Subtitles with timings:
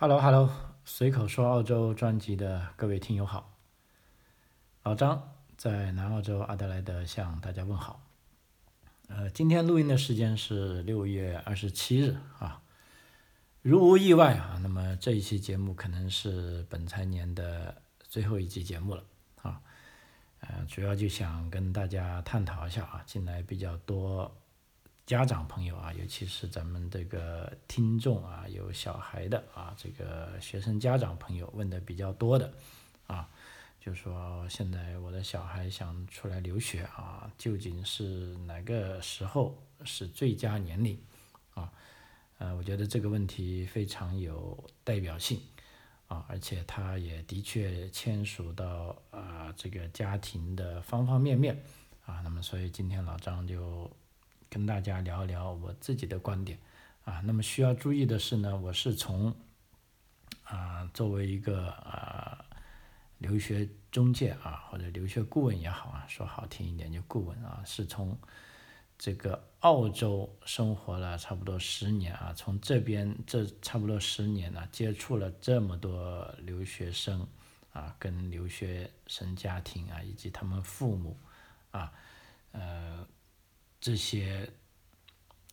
[0.00, 0.48] Hello Hello，
[0.84, 3.58] 随口说澳洲专辑的各位听友好，
[4.84, 8.00] 老张在南澳洲阿德莱德向大家问好。
[9.08, 12.62] 呃，今天录音的时间是六月二十七日啊，
[13.60, 19.02] 如无意外啊，那么这一期节目可能是本财年的最后一期节目了
[19.42, 19.60] 啊。
[20.38, 24.32] 呃，主要就想跟大家探讨一下啊，近来比较多。
[25.08, 32.52] 家长朋友啊，尤其是咱们这个听众啊，有小孩的啊，这个学生家长朋友问的比较多的
[33.06, 33.26] 啊，
[33.80, 41.00] 就说现在我的小孩想出来留学啊，究竟是哪个时候是最佳年龄
[41.54, 41.72] 啊？
[42.36, 45.40] 呃，我觉得这个问题非常有代表性
[46.08, 51.58] 啊，而且它也的确牵属到啊这个家庭的方方面面
[52.04, 52.20] 啊。
[52.20, 53.90] 那么，所以今天老张就。
[54.50, 56.58] 跟大家聊一聊我自己的观点
[57.04, 59.34] 啊，那么需要注意的是呢，我是从
[60.44, 62.44] 啊作为一个啊
[63.18, 68.18] 留学中介啊或者留学顾问也好啊，说好听一点就顾问啊，是从
[68.96, 77.26] 这个澳洲生活了差不多十年啊，从这边这差不多十年呢，接触了这么多留学生
[77.74, 81.18] 啊，跟留学生家庭啊以及他们父母
[81.70, 81.92] 啊，
[82.52, 83.06] 呃。
[83.80, 84.50] 这些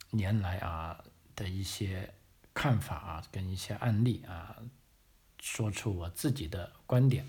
[0.10, 1.04] 年来啊
[1.36, 2.12] 的一些
[2.54, 4.56] 看法啊，跟一些案例啊，
[5.40, 7.26] 说出我自己的观点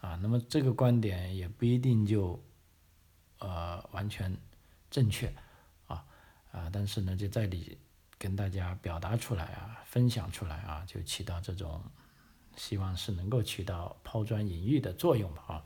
[0.00, 0.18] 啊。
[0.22, 2.40] 那么这个观点也不一定就
[3.38, 4.36] 呃完全
[4.90, 5.32] 正确
[5.86, 6.04] 啊
[6.52, 7.76] 啊，但是呢，就在里
[8.16, 11.82] 跟大家表达出来啊，分享出来啊，就起到这种
[12.56, 15.64] 希望是能够起到抛砖引玉的作用吧啊。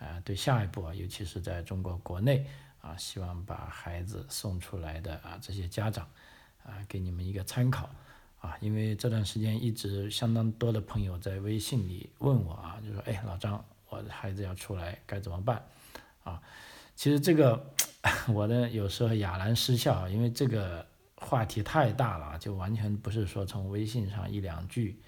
[0.00, 2.44] 啊，对下一步啊，尤其是在中国国内。
[2.80, 6.08] 啊，希望把孩子送出来的啊这些家长，
[6.64, 7.90] 啊给你们一个参考
[8.40, 15.62] 啊，因为这段时间一直相当多的朋友在微信里问我啊，就说哎老张，我的孩子要出来该怎么办？
[16.24, 16.40] 啊，
[16.96, 17.72] 其实这个
[18.32, 25.00] 我呢有时候哑然失笑，因为这个话题太大了，就完全不是说从微信上一两句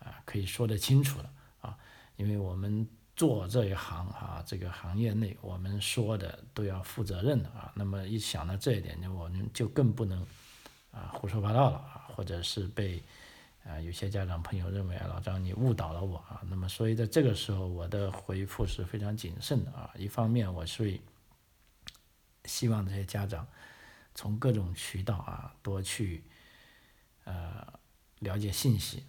[0.00, 1.30] 啊可以说得清楚的
[1.62, 1.78] 啊，
[2.16, 2.86] 因为我们。
[3.16, 7.72] 做这一行啊，这个行业内我们说的都要负责任的啊。
[7.74, 10.20] 那么一想到这一点，就我们就更不能
[10.90, 13.02] 啊胡说八道了啊，或者是被
[13.64, 16.42] 啊有些家长朋友认为啊老张你误导了我啊。
[16.50, 19.90] 那么所以在这个时候，我的回复是非常谨慎的啊。
[19.96, 21.00] 一方面，我是
[22.44, 23.48] 希望这些家长
[24.14, 26.22] 从各种渠道啊多去
[27.24, 27.66] 呃
[28.18, 29.04] 了解信息。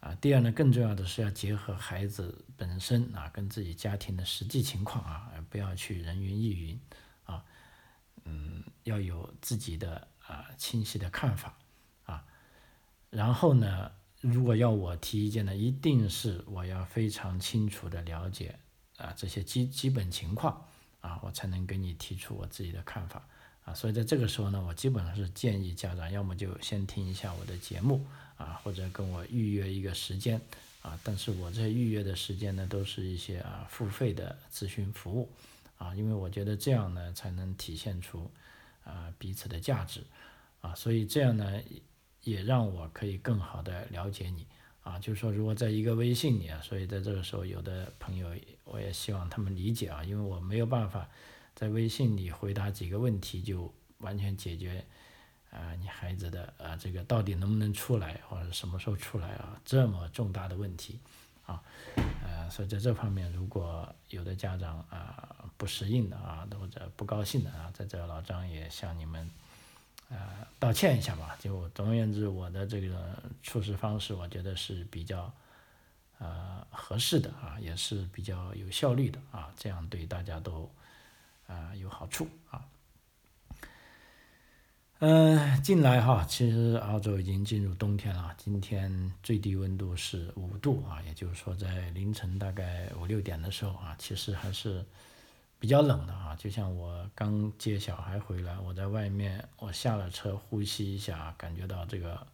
[0.00, 6.80] 啊，第二呢，更重要的是要结合孩子本身啊，跟自己家庭的实际情况啊，而不要去人云亦云
[7.24, 7.44] 啊，
[8.24, 11.54] 嗯，要有自己的啊清晰的看法
[12.04, 12.24] 啊。
[13.10, 18.58] 然后呢，如果要我提意见呢，一定是我要非常清楚的了解
[18.96, 20.66] 啊这些基基本情况
[21.02, 23.22] 啊，我才能给你提出我自己的看法
[23.64, 23.74] 啊。
[23.74, 28.06] 所以在这个时候呢，我基本上是建议家长要么就先听一下我的节目。
[28.40, 30.40] 啊，或者跟我预约一个时间，
[30.80, 35.28] 啊，但是我这预约的时间呢，都是一些啊付费的咨询服务，
[35.76, 38.30] 啊，因为我觉得这样呢，才能体现出
[38.82, 40.00] 啊彼此的价值，
[40.62, 41.60] 啊，所以这样呢，
[42.24, 44.46] 也让我可以更好的了解你，
[44.82, 48.30] 啊，就是说如果在一个微信里啊，所以在这个时候，有的朋友
[48.64, 51.06] 我也希望他们理解啊，因为我没有办法
[51.54, 54.82] 在微信里回答几个问题就完全解决。
[55.50, 59.60] 啊，你孩子的啊，这个到底能不能出来，或者什么时候出来啊？
[59.64, 61.00] 这么重大的问题，
[61.44, 61.60] 啊，
[62.24, 69.28] 呃，所以在这方面，如果有的家长啊不适应的啊，或者不高兴的啊，在这老张也向你们
[70.08, 71.36] 呃道歉一下吧。
[71.40, 75.32] 就总而言之，我的这个处事方式，我觉得是比较
[76.18, 80.72] 呃合适的啊，也是比较有效率的啊，这样对大家都
[81.48, 82.64] 啊有好处啊。
[85.02, 88.34] 嗯，近来哈，其实澳洲已经进入冬天了。
[88.36, 94.84] 今天最低温度是五度啊，也就是说在凌晨大概五六点的时候啊，其实还是
[95.58, 96.36] 比较冷的啊。
[96.36, 102.26] 就像我刚接小孩回来，我在外面，我下了车呼吸一下，感觉到这个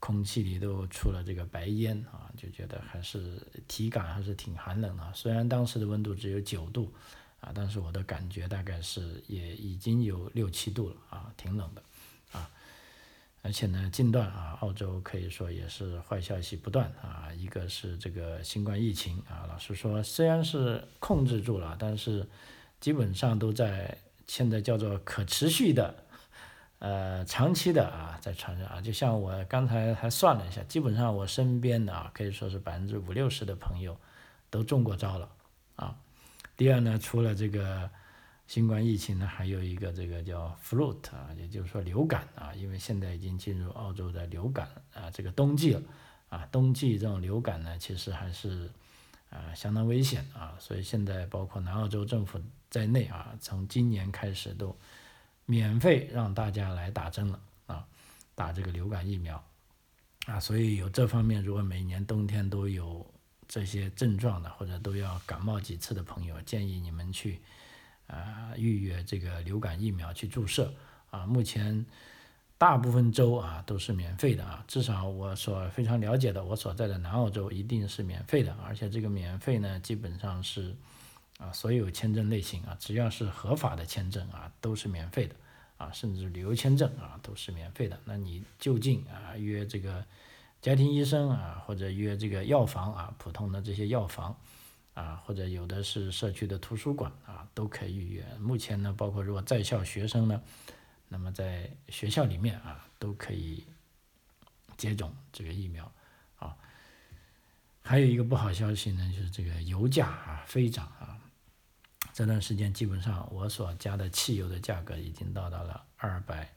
[0.00, 5.12] 空气里都出了这个白烟啊，就觉得还是体感还是挺寒冷的。
[5.14, 6.92] 虽然当时的温度只有九度
[7.38, 11.80] 啊，但是我的感觉大概是也已经有六七度了啊，挺冷的。
[13.42, 17.28] 而且呢，近段啊，澳洲可以说也是坏消息不断啊。
[17.36, 22.28] 一个是这个新冠疫情啊，老实说，虽然是控制住了，但是
[22.80, 23.96] 基本上都在
[24.26, 25.94] 现在叫做可持续的
[26.80, 33.98] 呃，长期的啊在传染啊，就像我刚才还算了一下，基本上我身边的啊可以说是百分之五六十的朋友
[34.50, 35.30] 都中过招了
[35.76, 35.96] 啊。
[36.56, 37.90] 第二呢，除了这个
[38.50, 45.82] 新冠疫情呢，还有一个这个叫 flu 啊，也就是说流感啊，因为现在已经进入澳洲的流感啊这个冬季了
[46.30, 48.68] 啊，冬季这种流感呢，其实还是
[49.30, 54.76] 啊相当危险啊，所以现在包括南澳洲政府在内啊，从今年开始都。
[55.46, 57.84] 免费让大家来打针了啊，
[58.36, 59.44] 打这个流感疫苗
[60.26, 63.04] 啊，所以有这方面，如果每年冬天都有
[63.48, 67.40] 这些症状的，或者都要感冒几次的朋友，建议你们去
[68.10, 70.72] 啊预约这个流感疫苗去注射
[71.10, 71.26] 啊。
[71.26, 71.86] 目前
[72.58, 80.76] 大部分州啊都是免费的啊，至少我所非常了解的，我所在的南澳洲一定是免费的，而且这个免费呢，基本上是。
[81.38, 85.34] 啊，所有签证类型啊，只要是合法的签证啊，都是免费的
[85.78, 87.98] 啊，甚至旅游签证啊，都是免费的。
[88.04, 90.04] 那你就近啊约这个
[90.60, 94.36] 家庭医生啊，或者约这个药房啊，普通的这些药房
[95.00, 98.24] 啊，或者有的是社区的图书馆啊，都可以预约。
[98.38, 100.42] 目前呢，包括如果在校学生呢，
[101.08, 103.64] 那么在学校里面啊，都可以
[104.76, 105.90] 接种这个疫苗
[106.38, 106.54] 啊。
[107.82, 111.16] 还有一个不好消息呢，就是这个油价啊飞涨啊。
[112.12, 116.52] 这段时间基本上，我所加的汽油的价格已经到达了二百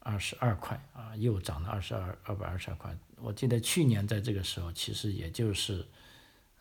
[0.00, 2.96] 二十二块啊，又涨了二十二二百二十二块。
[3.16, 5.86] 我记得去年在这个时候，其实也就是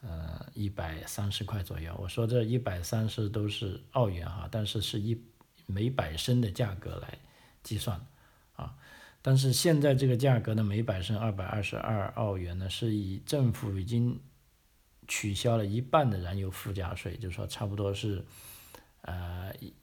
[0.03, 1.97] 呃一百三十块左右。
[1.99, 5.19] 我说这一百三十都是澳元哈，但是是一
[5.65, 7.17] 每百升的价格来
[7.63, 7.99] 计算
[8.53, 8.75] 啊。
[9.23, 14.21] 但是现在这个价格呢，每百升二百二十二澳元呢，是以政府已经。
[15.05, 18.23] 取消了一半的燃油附加税，就是说差不多是，
[19.01, 19.73] 呃一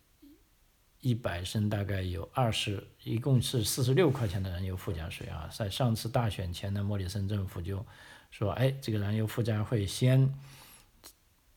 [1.01, 5.47] 一百升大概有二十，一共是四十六块钱的燃油附加税啊。
[5.53, 7.85] 在上次大选前呢，莫里森政府就
[8.31, 10.33] 说，哎，这个燃油附加会先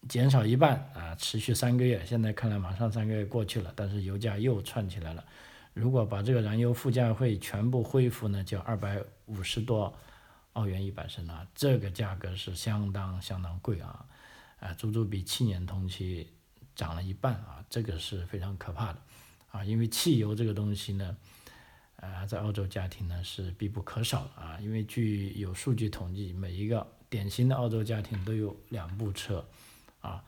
[0.07, 2.05] 减少一半啊，持续三个月。
[2.05, 5.23] 现在看来马上三个月过去了，但是油价又窜起来了。
[5.73, 9.93] 如果把这个燃油附加会全部恢复呢，就二百五十多。
[10.53, 14.05] 澳元一百升啊，这个价格是相当相当贵啊，
[14.59, 16.29] 啊，足足比去年同期
[16.75, 18.99] 涨了一半啊，这个是非常可怕的
[19.49, 21.17] 啊，因为汽油这个东西呢，
[22.05, 29.47] 啊，在澳洲家庭呢是必不可少的啊，因为据有数据统计，每一个典型的澳洲家庭都有两部车
[30.01, 30.23] 啊，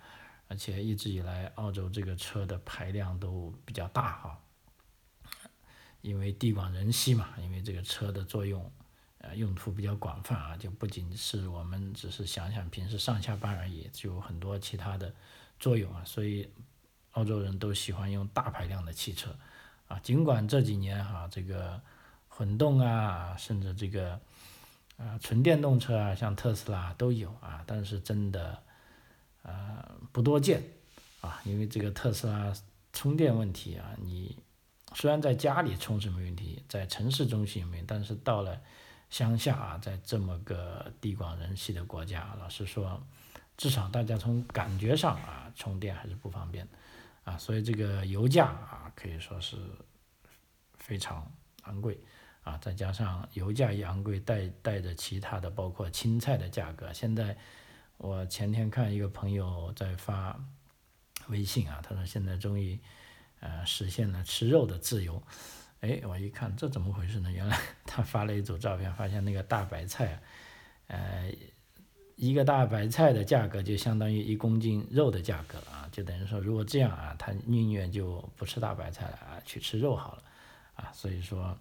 [0.47, 4.39] 而且一直以来澳洲这个车的排量都比较大哈，
[6.01, 8.71] 因为地广人稀嘛，因为这个车的作用。
[9.19, 15.11] 呃，用途比较广泛啊，就不仅是我们只是想想平时上下班而已，就有很多其他的
[15.59, 16.03] 作用啊。
[16.05, 16.47] 所以，
[17.13, 19.35] 澳洲人都喜欢用大排量的汽车
[19.87, 19.99] 啊。
[19.99, 21.81] 尽管这几年哈，这个
[22.27, 24.19] 混动啊，甚至这个
[24.97, 28.61] 啊纯电动车啊，像特斯拉都有啊，但是真的
[29.43, 30.63] 呃不多见
[31.21, 31.41] 啊。
[31.45, 32.53] 因为这个特斯拉
[32.93, 34.37] 充电问题啊，你
[34.93, 38.61] 虽然在家里充是没问题，在城市中心没，但是到了
[39.09, 43.01] 乡下啊，在这么个地广人稀的国家，老实说，
[43.57, 46.67] 至少大家从感觉上啊，充电还是不方便，
[47.25, 49.57] 啊，所以这个油价啊，可以说是
[50.77, 51.29] 非常
[51.63, 51.99] 昂贵，
[52.43, 56.93] 啊，再加上油价一昂贵，带带着其他的，包括青菜的价格。
[56.93, 57.35] 现在
[57.97, 60.39] 我前天看一个朋友在发
[61.27, 62.79] 微信啊，他说现在终于
[63.39, 65.21] 呃实现了吃肉的自由。
[65.81, 67.31] 哎，我一看这怎么回事呢？
[67.31, 70.21] 原来他发了一组照片，发现那个大白菜，
[70.87, 71.31] 呃，
[72.15, 80.23] 一个大白菜的价格就相当于一公斤肉的价格啊，就等于说如果这样啊，他宁愿就不吃大白菜了啊，去吃肉好了
[80.73, 80.91] 啊。
[80.91, 81.57] 所以说，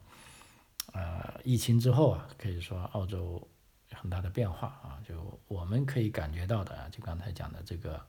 [0.92, 3.46] 呃，疫情之后啊，可以说澳洲
[3.92, 8.04] 很大的变化啊，就我们可以感觉到的啊，就刚才讲的这个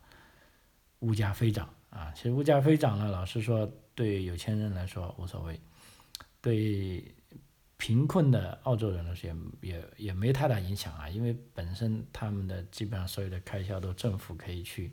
[1.01, 5.61] 物价飞涨啊，其实物价飞涨了，老实说，对有钱人来说无所谓。
[6.41, 7.13] 对
[7.77, 9.29] 贫困的澳洲人来说
[9.61, 14.91] 也也也没太大影响啊，因为本身他们的基本上所有的开销都政府可以去，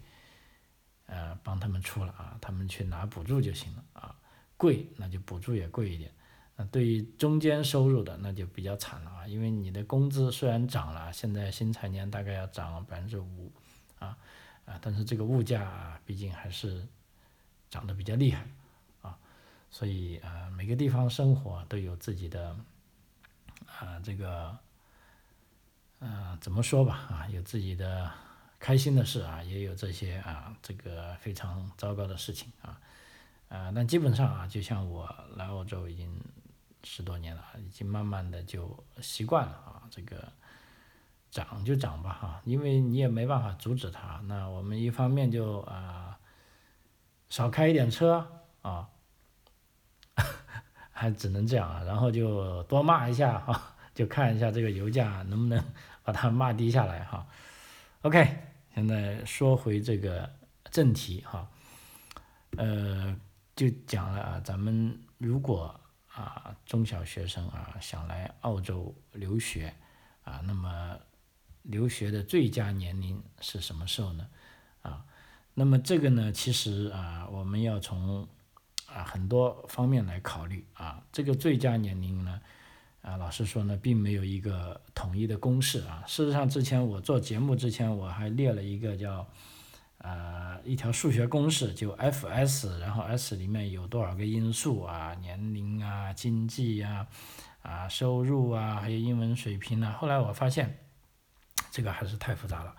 [1.06, 4.14] 呃帮他们出了啊，他们去拿补助就行了啊，
[4.56, 6.10] 贵那就补助也贵一点，
[6.56, 13.52] 那对于中间收入的那就比较惨了啊，因为你的工资虽然涨了，现在新财年大概要涨百分之五
[13.98, 14.16] 啊
[14.64, 16.86] 啊，但是这个物价啊毕竟还是
[17.68, 18.46] 涨得比较厉害
[19.02, 19.18] 啊。
[19.70, 22.56] 所以啊，每个地方生活都有自己的
[23.66, 24.56] 啊，这个
[25.98, 28.10] 啊，怎么说吧啊，有自己的
[28.62, 32.78] 开心的事啊，也有这些啊，这个非常糟糕的事情啊，
[33.48, 36.08] 啊，但基本上啊，就像我来澳洲已经
[36.84, 40.32] 十多年了，已经慢慢的就习惯了啊，这个
[41.28, 44.20] 涨就涨吧哈，因为你也没办法阻止它。
[44.26, 46.16] 那我们一方面就啊
[47.28, 48.24] 少开一点车
[48.62, 48.88] 啊，
[50.92, 55.60] 还只能这样啊，然后就多骂一下哈， 就看一下这个油价能不能
[56.04, 57.26] 把它骂低下来哈。
[58.02, 58.36] OK，
[58.74, 60.28] 现在说回这个
[60.70, 61.48] 正题哈，
[62.56, 63.14] 呃，
[63.54, 69.74] 就讲了啊，咱们如果啊，中小学生啊，想来澳洲留学
[70.24, 70.98] 啊，那么
[71.62, 74.26] 留学的最佳年龄是什么时候呢？
[74.82, 75.04] 啊，
[75.54, 78.26] 那么这个呢，其实啊，我们要从
[78.86, 82.40] 啊很多方面来考虑啊，这个最佳年龄呢，
[83.02, 86.02] 啊，老实说呢，并没有一个统一的公式啊。
[86.06, 89.26] 事实上，之前我做节目之前，我还列了一个叫。
[90.04, 95.14] 呃，一条数学公式就 F_S，然后 S 里面有多少个因素啊？
[95.20, 97.06] 年龄啊，经济呀，
[97.62, 99.92] 啊，收入啊，还有英文水平啊。
[99.92, 100.76] 后来我发现，
[101.70, 102.74] 这个还是太复杂了。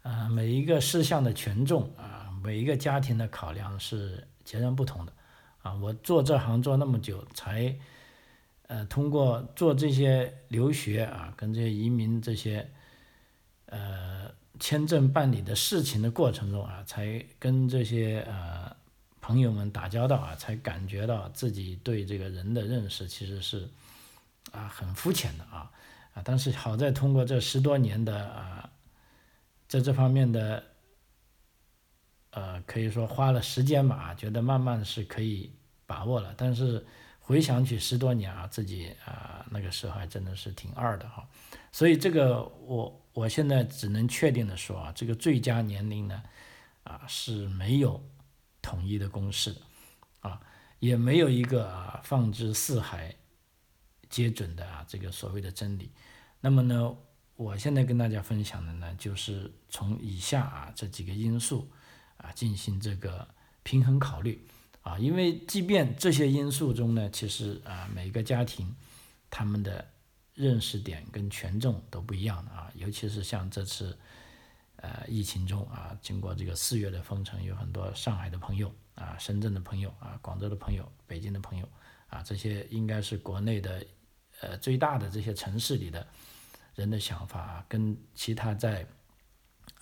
[0.00, 5.12] 呃，每一个事项的权重啊，每一个家庭的考量是截然不同的。
[5.60, 7.76] 啊，我做这行做那么久，才
[8.72, 12.70] 呃通过做这些留学啊，跟这些移民这些，
[13.66, 14.32] 呃。
[14.60, 18.70] 签证办理的事情的过程中啊，才跟这些呃
[19.20, 23.68] 朋友们打交道啊，才感觉到自己对这个人的认识其实是
[24.52, 25.68] 啊很肤浅的啊
[26.14, 28.70] 啊，但是好在通过这十多年的啊，
[29.66, 30.62] 在这方面的
[32.30, 35.50] 呃可以说花了时间吧，觉得慢慢是可以
[35.86, 36.32] 把握了。
[36.36, 36.86] 但是
[37.22, 41.26] 回想起十多年啊，自己啊那个时候还真的是挺二的哈，
[41.72, 42.98] 所以这个我。
[43.14, 46.22] 我现在只能确定的说啊，这个最佳年龄呢，
[46.82, 48.02] 啊是没有
[48.62, 49.54] 统一的公式，
[50.20, 50.40] 啊
[50.78, 53.14] 也没有一个啊放之四海
[54.08, 55.92] 皆准的啊这个所谓的真理。
[56.40, 56.96] 那么呢，
[57.36, 61.70] 我现在跟大家分享的呢，就是从以下啊这几个因素
[62.16, 63.28] 啊进行这个
[63.62, 64.42] 平衡考虑
[64.82, 68.74] 啊，因为即便这些因素中呢，其实啊每个家庭
[69.30, 69.84] 他们的。
[70.34, 73.94] 认识点跟权重都不一样的啊，尤其是像这次，
[74.76, 81.68] 呃，疫情中啊，经过这个四月的封城，有很多上海的朋友啊、深圳的朋友啊、广州的朋友、北京的朋友
[82.08, 83.84] 啊，这些应该是国内的
[84.40, 86.06] 呃最大的这些城市里的
[86.74, 88.86] 人的想法，跟其他在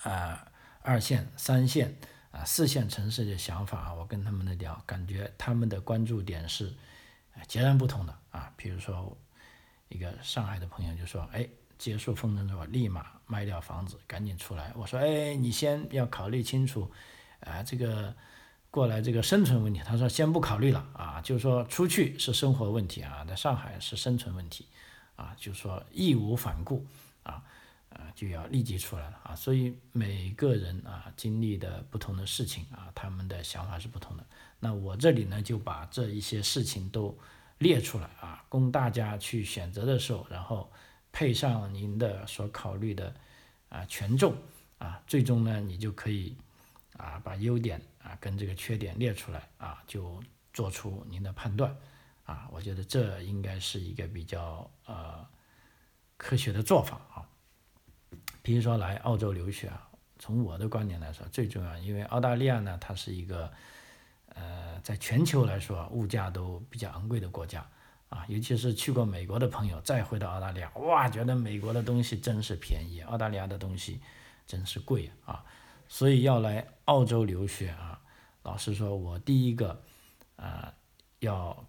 [0.03, 0.51] 啊
[0.83, 1.97] 二线、三线
[2.31, 6.73] 啊四线城市的想法，我跟他们的聊，感觉他们的关注点是
[7.47, 9.17] 截然不同的啊，比如说。
[9.93, 11.45] 一个上海的朋友就说：“哎，
[11.77, 16.89] 结束封城之后，立马卖掉房子，赶紧出来。”我说：“哎，你先要考虑清楚，
[17.41, 18.15] 啊，这个
[18.71, 24.65] 过来这个生存问题。”他说：“先不考虑了啊，就是说出去是生活问题啊，在上海是生存问题，
[25.17, 26.87] 啊，就是说义无反顾
[27.25, 27.43] 啊，
[27.91, 29.35] 啊，就要立即出来了啊。
[29.37, 34.27] 所以每个人啊经历的不同的事情啊，他们的想法是不同的。
[34.59, 37.17] 那我这里呢就把这一些事情都。”
[37.61, 40.73] 列出来啊，供大家去选择的时候，然后
[41.13, 43.15] 配上您的所考虑的
[43.69, 44.35] 啊权重
[44.79, 46.35] 啊，最终呢，你就可以
[46.97, 51.77] 啊把优点啊跟这个缺点列出来啊，就做出您的判断
[52.25, 52.49] 啊。
[52.51, 55.29] 我觉得这应该是一个比较呃
[56.17, 57.29] 科学的做法啊。
[58.43, 63.53] 比如说来澳洲留学啊，从我的观点来说，最重要，因为澳大利亚呢，它是一个。
[64.33, 67.67] 呃，在全球来说，物价都比较昂贵的国家
[68.09, 74.01] 啊，尤其是去过美国的朋友再回到澳大利亚，哇，觉得美国的东西真是便宜，澳大利亚的东西
[74.47, 75.45] 真是贵啊。
[75.89, 78.01] 所以要来澳洲留学啊，
[78.45, 79.83] 老实说，我第一个
[80.37, 80.73] 啊
[81.19, 81.67] 要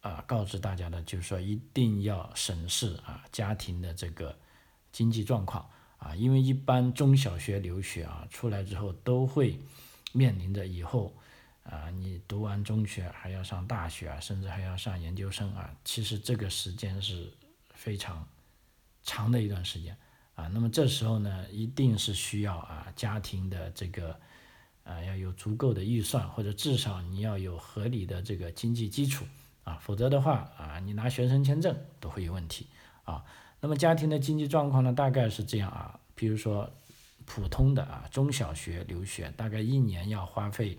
[0.00, 4.38] 啊告知大家的就是说，一定要审视啊家庭的这个
[4.92, 5.68] 经济状况
[5.98, 9.58] 啊，因为一般中小学留学啊出来之后都会
[10.12, 11.12] 面临着以后。
[11.68, 17.28] 啊，你读完中学还要上大学啊，甚至还要上研究生啊，其实这个时间是
[17.74, 18.24] 非常
[19.02, 19.96] 长的一段时间
[20.36, 20.46] 啊。
[20.46, 24.16] 那么这时候呢，一定是需要啊家庭的这个
[24.84, 29.24] 啊要有足够的预算，或者至少你要有合理的这个经济基础
[29.64, 32.68] 啊，否则的话啊，你拿学生签证都会有问题
[33.02, 33.24] 啊。
[33.60, 36.70] 那么家庭的经济状况呢，大概是这样啊，比如说
[37.24, 40.78] 普通的啊中小学留学，大概一年要花费。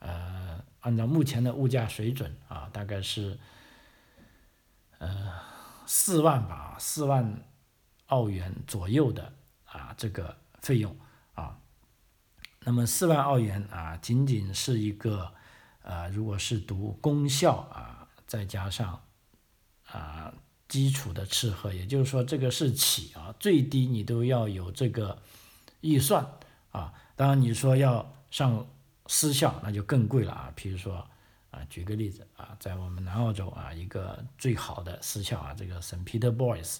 [0.00, 3.38] 呃，按照目前的物价水准啊，大概是
[4.98, 5.32] 呃
[5.86, 7.44] 四万吧，四万
[8.06, 9.32] 澳元左右的
[9.64, 10.96] 啊这个费用
[11.34, 11.56] 啊。
[12.64, 15.32] 那么四万澳元啊，仅仅是一个
[15.82, 19.00] 呃，如果是读公校啊，再加上
[19.86, 20.34] 啊
[20.72, 25.18] 基础的吃喝，也就是说这个是起啊，最低你都要有这个
[25.82, 26.26] 预算
[26.70, 26.94] 啊。
[27.14, 28.66] 当然你说要上
[29.06, 30.50] 私校，那就更贵了啊。
[30.56, 31.06] 比如说
[31.50, 36.78] 啊，举个例子啊，在我们南澳洲啊，一个最好的私校啊，这个圣彼得 boys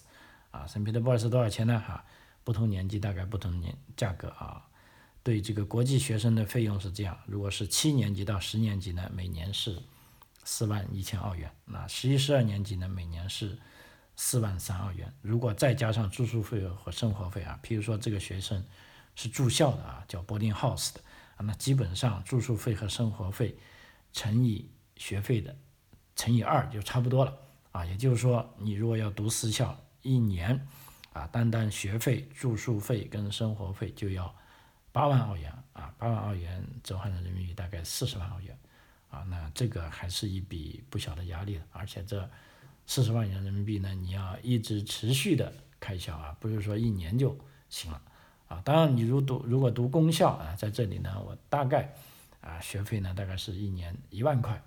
[0.51, 1.79] 啊，圣彼得 boys 多少钱呢？
[1.87, 2.03] 哈，
[2.45, 4.67] 不同年级大概不同年价格啊。
[5.23, 9.79] 对这个国际学生的费用是这样，如果是七年级到十年级呢，每年是
[10.45, 13.59] 四万一千澳元；那十一、十二年级呢，每年是
[14.25, 15.13] 四万三澳元。
[15.21, 18.65] 如果再加上住宿费和生活费啊，譬如说这个学生
[19.17, 21.01] 是住校的啊，叫 boarding house 的
[21.37, 23.57] 啊，那基本上住宿费和生活费
[24.13, 25.57] 乘以学费的
[26.15, 27.37] 乘以二就差不多了
[27.73, 27.85] 啊。
[27.85, 30.69] 也就是说，你如果要读私校，一年
[31.13, 34.33] 啊，单单学费、住宿费跟生活费就要。
[34.93, 38.57] 八万澳元啊，八万澳元折换成人民币大概四十万澳元，
[39.11, 42.31] 啊，那这个还是一笔不小的压力而且这
[42.93, 47.35] 四十万元人民币呢，你要一直持续的开销啊，不是说一年就
[47.71, 48.03] 行了，
[48.49, 51.95] 啊，当然你如读如果读公校啊，在这里呢，我大概
[52.43, 54.63] 啊学费呢大概是一年一万块，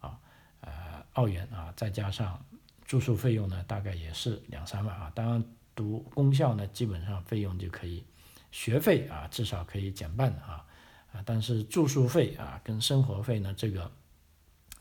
[0.00, 0.18] 啊，
[0.62, 0.72] 呃
[1.12, 2.42] 澳元啊，再加上
[2.86, 8.02] 住宿费用呢，大概也是两三万啊，当然读公校呢，基本上费用就可以。
[8.50, 10.64] 学费啊，至少可以减半啊，
[11.12, 13.92] 啊，但是住宿费啊跟生活费呢，这个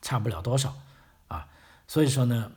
[0.01, 0.73] 差不了多少
[1.27, 1.49] 啊，
[1.89, 2.53] 所以说呢，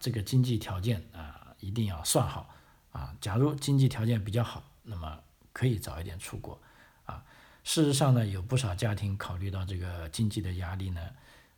[0.00, 2.52] 这个经济条件啊一定要算好
[2.90, 3.14] 啊。
[3.20, 5.20] 假如经济条件比较好，那么
[5.52, 6.60] 可以早一点出国
[7.04, 7.22] 啊。
[7.62, 11.10] 事实上呢，有不少家庭考虑到这个经济的压力呢，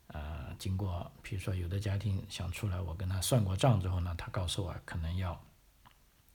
[0.09, 5.33] 呃，经过比如说有的家庭想出来，我跟他算过账之后呢，他告诉我可能要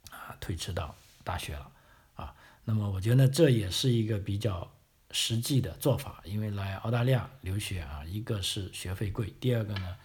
[0.10, 0.96] 啊推迟到
[1.26, 1.70] 大学了
[2.16, 2.34] 啊。
[2.64, 4.72] 那么我觉得这也是一个比较
[5.12, 9.98] 实际的做法，因为来澳大利亚留学啊，一个是学费贵，第二个呢，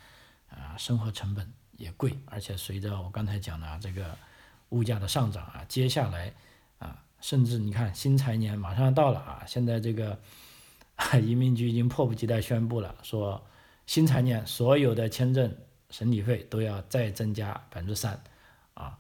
[0.51, 1.53] 啊生活成本
[1.83, 4.17] 也贵，而且随着我刚才讲的啊这个
[4.69, 6.33] 物价的上涨啊，接下来
[6.79, 10.17] 啊，甚至你看新财年马上到了啊，现在这个
[11.21, 13.45] 移民局已经迫不及待宣布了，说
[13.85, 15.53] 新财年所有的签证
[15.91, 18.23] 审理费都要再增加百分之三
[18.75, 18.97] 啊。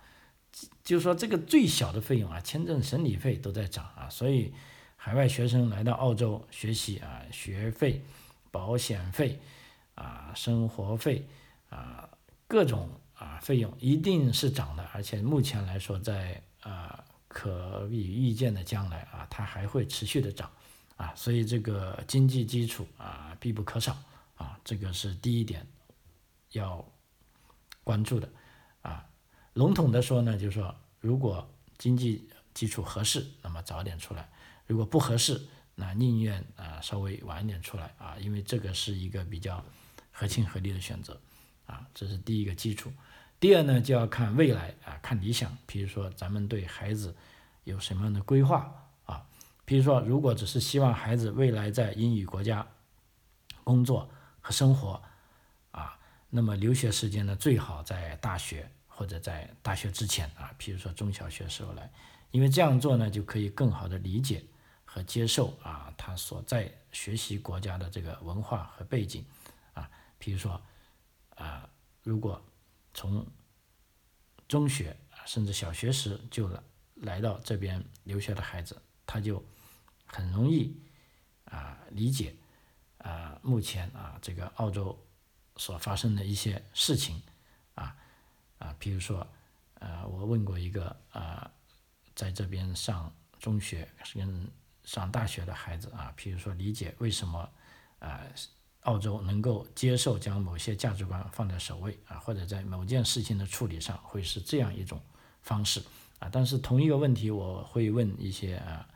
[0.82, 4.52] 就说，这个最小的费用啊，签证审理费都在涨啊，所以
[4.96, 8.04] 海外学生来到澳洲学习啊，学费、
[8.50, 9.40] 保险费
[9.94, 11.24] 啊、生活费
[11.70, 12.08] 啊，
[12.52, 20.50] 各种啊费用一定是涨的，而且目前来说，在啊可以预见的将来啊，它还会持续的涨
[20.96, 23.96] 啊，所以这个经济基础啊必不可少
[24.34, 25.66] 啊，这个是第一点
[26.50, 26.86] 要
[27.82, 28.28] 关注的
[28.82, 29.02] 啊。
[29.54, 34.28] 笼统的说呢，就是说，如果经济基础合适，那么早点出来；
[34.66, 35.40] 如果不合适，
[35.74, 39.64] 那宁愿啊稍微晚一点出来啊，因为这个是一个比较
[40.10, 41.18] 合情合理的选择
[41.66, 42.92] 啊，这是第一个基础。
[43.40, 45.56] 第二呢，就要看未来啊，看理想。
[45.66, 47.14] 比如说，咱们对孩子
[47.64, 48.72] 有什么样的规划
[49.06, 49.26] 啊？
[49.64, 52.66] 比如说，如果只是希望孩子未来在英语国家
[53.64, 54.08] 工作
[54.40, 55.02] 和生活
[55.70, 55.98] 啊，
[56.30, 58.70] 那么留学时间呢，最好在大学。
[58.94, 61.90] 或者在大学之前啊，比如说中小学时候来，
[62.30, 64.44] 因为这样做呢，就可以更好的理解
[64.84, 69.24] 和接受啊他所在学习国家的这个文化和背景
[69.72, 69.88] 啊。
[70.18, 70.60] 比如说
[71.42, 71.68] 啊，
[72.02, 72.40] 如果
[72.94, 73.26] 从
[74.46, 76.62] 中学甚至小学时就来
[76.94, 79.42] 来到这边留学的孩子，他就
[80.06, 80.80] 很容易
[81.46, 82.36] 啊理解
[82.98, 84.96] 啊目前啊这个澳洲
[85.56, 87.20] 所发生的一些事情
[87.74, 87.96] 啊。
[88.58, 89.26] 啊，比如说，
[89.80, 91.50] 呃，我问过一个啊，
[92.14, 94.48] 在这边上中学跟
[94.84, 97.50] 上大学的孩子啊，比如说理解为什么
[97.98, 98.22] 啊，
[98.82, 105.00] 澳洲能够接受将某些价值观放在首位啊，或者在某件事情的处理上会是这样一种
[105.42, 105.82] 方式
[106.18, 106.28] 啊。
[106.30, 108.86] 但是同一个问题，我会问一些啊，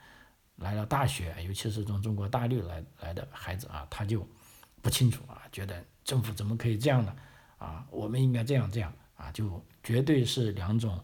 [0.57, 4.27] 来到大学，尤其是从中国大陆来来的孩子啊，他就
[4.83, 7.17] 不清楚啊，觉得政府怎么可以这样呢？
[7.59, 8.93] 啊，我们应该这样这样。
[9.17, 11.03] 啊，就绝对是两种，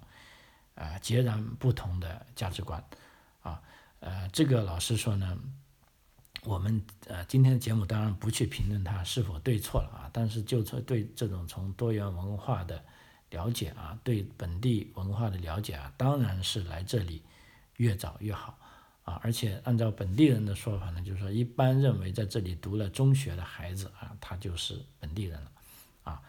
[0.75, 2.85] 啊，截然不同的价值观，
[3.41, 3.59] 啊，
[4.01, 5.39] 呃，这个老师说呢，
[6.45, 12.83] 我们呃今天的节目当然不去评论它是否对错了啊，但是就从对这种从多元文化的
[13.31, 17.23] 了解啊，对本地文化的了解啊，当然是来这里
[17.77, 18.59] 越早越好
[19.05, 25.53] 啊，而且按照本地人的说法呢，就是说一般认为在这里读了中学的孩子啊，他就是本地人了
[26.03, 26.21] 啊。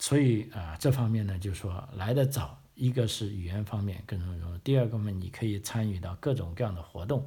[0.00, 7.26] 所以啊，这方面呢，就是说来的早，一个是语言方面更容易，第二个呢，你可以参与到各种各样的活动，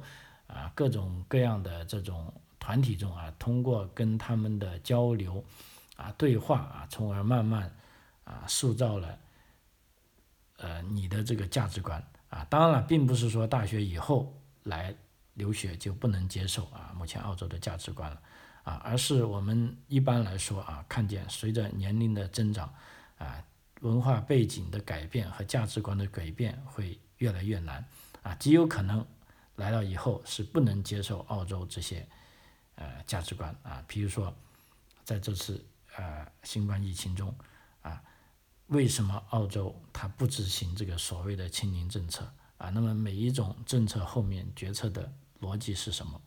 [0.52, 5.42] 啊，各种各样的这种团体中啊，通过跟他们的交流，
[5.96, 7.74] 啊，对话啊，从而慢慢
[8.24, 9.18] 啊塑造了
[10.58, 12.46] 呃你的这个价值观啊。
[12.50, 14.32] 当然了，并不是说大学以后
[14.64, 14.94] 来
[15.34, 18.20] 留学就不能接受啊目前澳洲的价值观了
[18.62, 22.72] 啊，而是我们一般来说啊看见随着年龄的增长
[23.18, 23.42] 啊
[23.80, 27.84] 文化背景的改变和价值观的改变会越来越难
[28.22, 29.04] 啊，极有可能
[29.56, 32.06] 来到以后是不能接受澳洲这些
[32.76, 34.34] 呃价值观啊，比如说
[35.04, 35.64] 在这次
[35.96, 37.34] 呃新冠疫情中
[37.82, 38.02] 啊，
[38.68, 42.70] 为什么澳洲它不执行这个所谓的清零政策啊？
[42.70, 46.20] 那么每一种政策后面决策的逻辑是什么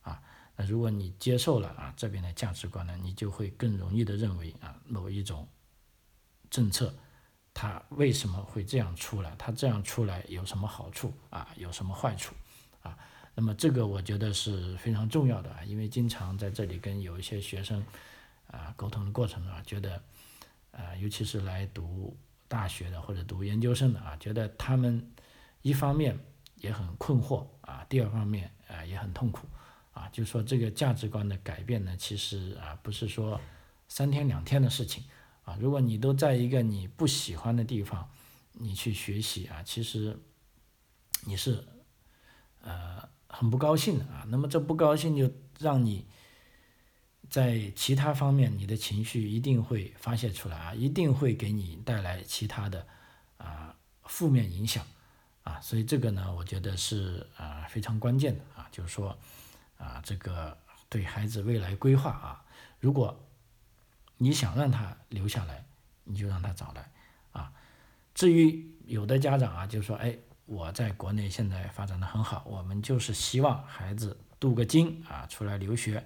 [0.00, 0.22] 啊？
[0.56, 5.46] 那如果你接受了啊这边的价值观呢，你就会更容易的认为啊某一种
[6.48, 6.94] 政策
[7.52, 9.34] 它为什么会这样出来？
[9.36, 11.48] 它这样出来有什么好处啊？
[11.56, 12.34] 有什么坏处？
[13.34, 17.84] 那么这个我觉得是非常重要的啊，因为经常在这里跟有一些学生
[18.46, 20.02] 啊沟通的过程啊，觉得
[20.70, 22.16] 啊尤其是来读
[22.46, 25.10] 大学的或者读研究生的啊，觉得他们
[25.62, 26.18] 一方面
[26.56, 29.46] 也很困惑啊，第二方面啊也很痛苦
[29.92, 33.40] 啊，就说这个价值观的改变呢，其实啊不是说
[33.88, 35.04] 三天两天的事情
[35.44, 38.10] 啊，如果你都在一个你不喜欢的地方，
[38.52, 40.18] 你去学习啊，其实
[41.24, 41.64] 你是
[42.60, 46.06] 呃很不高兴的啊，那么这不高兴就让你
[47.30, 52.86] 在其他方面你的情绪一定会发泄出来啊，一定会给你带来其他的
[53.38, 54.86] 啊负面影响。
[55.44, 59.18] 啊，所以这个呢，我觉得是啊非常关键的啊，就是说
[59.76, 60.56] 啊，这个
[60.88, 62.44] 对孩子未来规划啊，
[62.78, 63.18] 如果
[64.18, 65.64] 你想让他留下来，
[66.04, 66.92] 你就让他早来
[67.32, 67.52] 啊。
[68.14, 70.16] 至于有的家长啊，就说哎，
[70.46, 76.04] 我在国内现在发展的很好，我们就是希望孩子镀个金啊，出来留学，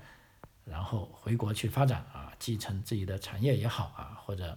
[0.65, 4.57] 然后回国去发展啊，继承自己的产业也好啊，或者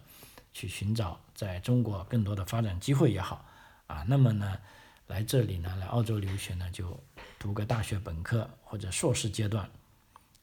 [0.54, 3.46] 去寻找在中国更多的发展机会也好。
[3.88, 4.60] 啊，那么呢，
[5.08, 7.02] 来这里呢，来澳洲留学呢，就
[7.40, 9.68] 读个大学本科或者硕士阶段，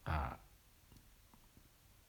[0.02, 0.36] 啊，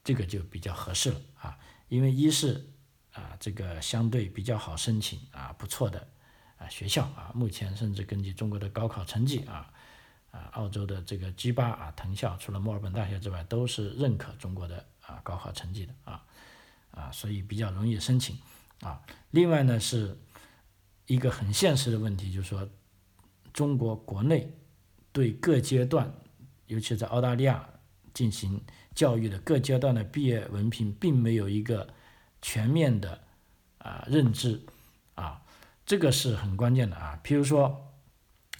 [0.04, 1.60] 这个就比较合适了啊，
[1.90, 2.68] 因为一是
[3.14, 6.08] 啊，这个相对比较好申请啊，不错的
[6.58, 9.72] 啊学校啊，目前甚至根据中国的高考成绩啊，
[10.32, 16.24] 啊，澳洲的这个 G 八啊藤校，除了墨尔本大学之外，都是认可中国的啊高考成绩的啊，
[16.92, 18.38] 啊，所以比较容易申请
[18.82, 20.18] 啊，另外呢是。
[21.10, 22.68] 一个很现实的问题就是说，
[23.54, 24.54] 中国国内
[25.14, 26.14] 对各阶段，
[26.66, 27.66] 尤其在澳大利亚
[28.14, 28.62] 进行
[28.94, 31.88] 教育的各阶段的毕业文凭，并没有一个
[32.42, 33.24] 全面的
[33.78, 34.62] 啊认知，
[35.88, 37.20] 这个是很关键的啊。
[37.24, 37.92] 譬如说，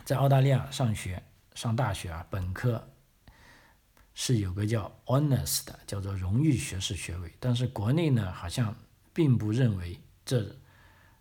[0.04, 1.22] 在澳大利亚上学
[1.54, 2.90] 上大学啊，本科
[4.16, 8.74] 是有个叫 Honors 的，叫做荣誉学士学位，但是国内呢，好像
[9.14, 10.56] 并不认为这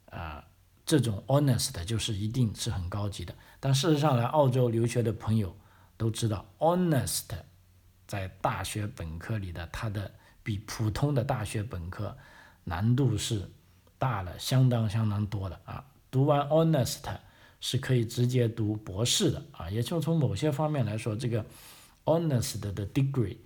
[0.08, 0.42] 啊。
[0.86, 5.52] 这种 honest 的就是一定是很高级的，但事实上来澳洲留学的朋友
[5.96, 7.24] 都知道，honest
[8.06, 10.08] 在大学本科里的它的
[10.44, 12.16] 比普通的大学本科
[12.62, 13.50] 难度是
[13.98, 15.84] 大了相当相当多的啊。
[16.10, 17.02] 读完 honest
[17.60, 21.44] 是可以直接读博士的啊，也就从某些方面来说，这个
[22.04, 23.36] honest 的 degree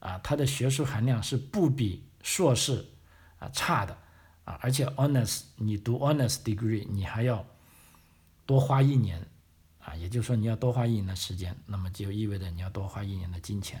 [0.00, 2.84] 啊，它的学术含量是不比硕士
[3.38, 3.96] 啊差的。
[4.44, 7.46] 啊，而且 honors，你读 honors degree，你还要
[8.44, 9.24] 多花一年，
[9.78, 13.80] 啊，也就是说你要多花一年的时间，那么就意味着你要多花一年的金钱，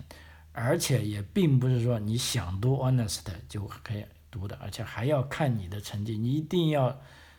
[0.52, 3.18] 而且也并不是说你想读 honors
[3.48, 6.96] 就可以读的，而且还要看你的成绩，你一定要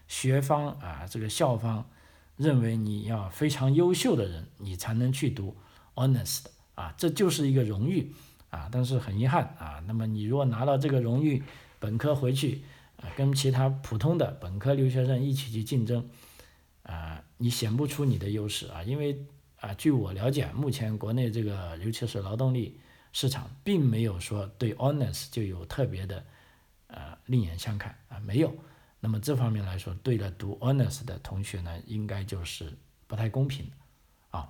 [0.07, 1.89] 学方啊，这个校方
[2.35, 5.55] 认为你要非常优秀的人，你才能去读
[5.95, 8.11] honors 的，啊，这就是一个荣誉，
[8.49, 11.43] 啊，但是很遗憾啊，那么你如果拿到这个荣誉，
[11.79, 12.63] 本科回去
[12.97, 13.09] 啊。
[13.15, 16.09] 跟其他普通的本科留学生一起去竞争，
[16.83, 19.25] 啊，你显不出你的优势啊，因为
[19.59, 22.79] 啊，据我了解，目前国内这个尤其是劳动力
[23.11, 26.23] 市场，并没有说对 honors 就有特别的
[26.87, 28.53] 呃另眼相看啊，没有。
[29.03, 32.71] 那么这方面来说，对了读 honors 的同学呢，应该就是
[33.05, 33.69] 不太公平
[34.31, 34.49] 啊。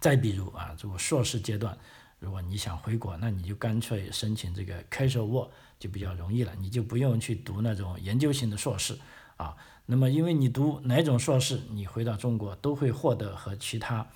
[0.00, 1.76] 再比如啊，这个硕士阶段。
[2.18, 8.98] 如果你想回国，那你就干脆申请这个 casual work 就比较容易了，你就不用去读那种研究型的硕士
[9.36, 9.54] 啊。
[9.84, 14.06] 那么，因为你读哪种硕士，你回到中国都会获得和其他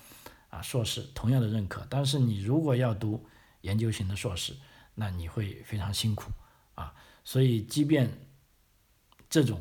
[0.49, 1.85] 啊硕士同样的认可。
[1.91, 3.23] 但是你如果要读
[3.61, 4.55] 研究型的硕士，
[4.95, 6.31] 那你会非常辛苦
[6.73, 6.91] 啊。
[7.23, 8.09] 所以，即便
[9.33, 9.59] 这种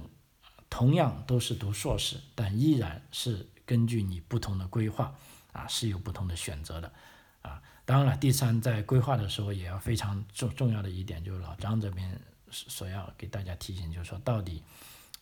[0.69, 5.15] 同样都是读硕士，但依然是根据你不同的规划
[5.53, 6.93] 啊，是有不同的选择的
[7.41, 7.63] 啊。
[7.87, 14.63] 当然了，第三，在规划的时候也要非常重重要的一点，就是老张这边所要给大家提醒，就是说到底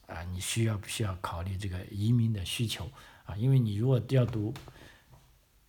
[0.08, 2.90] 啊，你需要不需要考虑这个移民的需求
[3.26, 3.36] 啊？
[3.36, 4.52] 因为你如果要读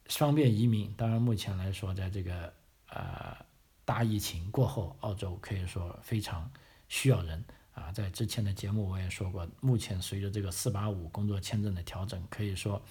[0.07, 2.51] 双变移民，当然目前来说，在这个
[2.89, 3.37] 呃
[3.85, 6.51] 大疫情过后，澳洲可以说非常
[6.89, 7.45] 需要人
[7.81, 7.91] 啊。
[7.91, 12.81] 在之前的节目我也说过，目前随着这个四八五工作签证的调整，可以说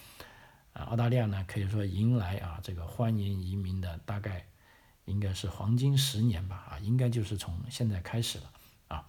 [0.73, 4.45] 啊，澳大利亚呢可以说迎来啊这个欢迎移民的大概。
[5.07, 8.53] 应该是黄金十年吧，啊，应该就是从现在开始了，
[8.87, 9.05] 啊，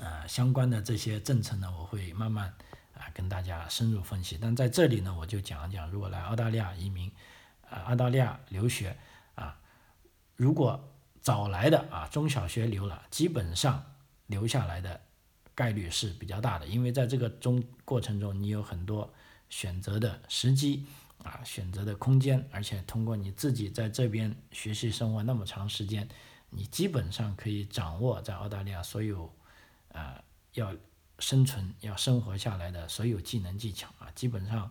[0.00, 2.54] 呃，相关的这些政策呢，我会慢慢
[2.94, 4.38] 啊跟大家深入分析。
[4.40, 7.12] 但在这里呢，我就讲一讲，如果来澳大利亚移民，
[7.68, 8.96] 啊，澳大利亚留学，
[9.34, 9.58] 啊，
[10.36, 10.82] 如果
[11.20, 13.91] 早来的啊，中小学留了，基本上
[14.32, 15.00] 留下来的
[15.54, 19.12] 概率是比较大的，因为在这个中过程中，你有很多
[19.48, 20.84] 选择的时机。
[21.24, 26.08] 啊，选择的空间，而且通过你自己在这边学习生活那么长时间，
[26.50, 29.32] 你基本上可以掌握在澳大利亚所有，
[29.92, 30.20] 呃，
[30.54, 30.74] 要
[31.20, 34.68] 生存、要生活下来的所有技能技巧啊，基本上，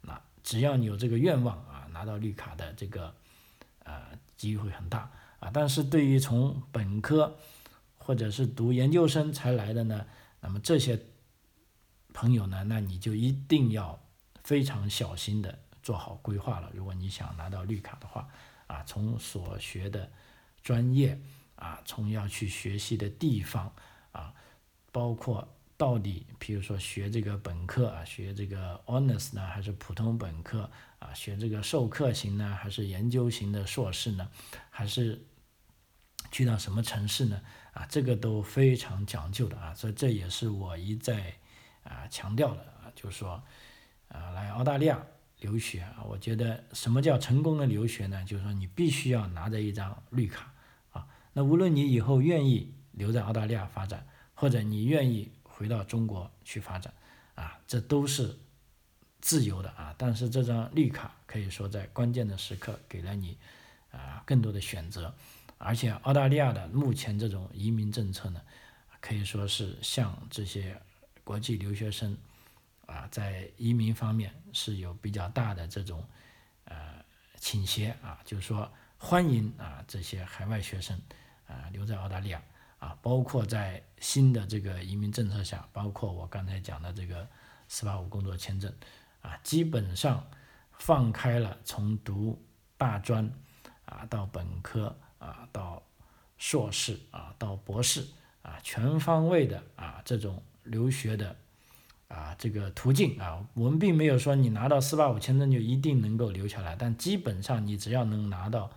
[0.00, 3.14] 那只要你有这个愿望啊，拿到绿卡的这个，
[3.84, 4.02] 呃，
[4.36, 5.52] 机会很大啊。
[5.54, 7.38] 但是对于从本科
[8.04, 10.06] 或者是读研究生才来的呢，
[10.40, 11.00] 那么这些
[12.12, 13.98] 朋友呢，那你就一定要
[14.44, 15.58] 非常小心的。
[15.82, 18.28] 做好规划了，如果你想拿到绿卡的话，
[18.68, 20.08] 啊，从所学的
[20.62, 21.20] 专业
[21.56, 23.74] 啊，从要去学习的地方
[24.12, 24.32] 啊，
[24.92, 34.30] 包括到底，比如说学这个本科啊，学这个 honors 呢，还是普通本科啊，学这个授课型呢，还是研究型的硕士呢，
[34.70, 35.20] 还是
[36.32, 37.40] 去到什么城市呢？
[37.72, 41.32] 啊，这个都非常讲究的啊，所以这也是我一再
[41.84, 43.40] 啊强调的啊，就是说
[44.08, 45.00] 啊，来澳大利亚。
[45.42, 48.24] 留学啊，我觉得什么叫成功的留学呢？
[48.24, 50.54] 就是说你必须要拿着一张绿卡
[50.92, 51.04] 啊。
[51.32, 56.94] 那无论你以后愿意留在澳大利亚发展，或者你愿意回到中国去发展
[57.34, 58.38] 啊，这都是
[59.20, 59.92] 自由的啊。
[59.98, 63.36] 但是这张绿卡可以说在关键的时刻给了你
[63.90, 65.12] 啊更多的选择，
[65.62, 68.40] 而且澳大利亚的目前这种移民政策呢，
[69.00, 70.80] 可以说是向这些
[71.24, 72.16] 国际留学生。
[72.84, 76.06] 啊，在移民方面是有比较大的这种
[76.64, 77.02] 呃
[77.38, 81.00] 倾斜啊，就是说欢迎啊这些海外学生
[81.46, 82.42] 啊留在澳大利亚
[82.78, 87.26] 啊，包括在新的这个移民政策下，包括我刚才讲的这个
[87.66, 88.70] 四八五工作签证
[89.22, 90.28] 啊，基本上
[90.72, 92.44] 放开了从读
[92.76, 93.32] 大专
[93.86, 95.82] 啊到本科啊到
[96.36, 98.04] 硕士啊到博士
[98.42, 101.36] 啊全方位的啊这种留学的。
[102.08, 108.70] 啊，这个途径啊，我们并没有说你拿到四八五签证就一定能够留下来，但基本上你只要能拿到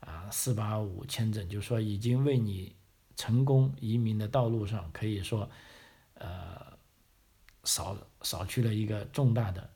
[0.00, 2.74] 啊四八五签证，就说已经为你
[3.14, 5.48] 成功移民的道路上可以说
[6.14, 6.60] 呃
[7.62, 9.70] 少少去了一个重大的